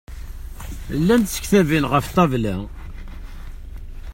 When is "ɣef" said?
1.91-2.05